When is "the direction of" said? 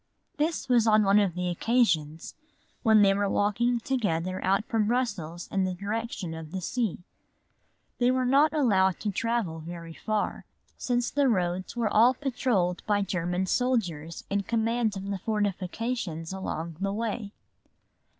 5.63-6.49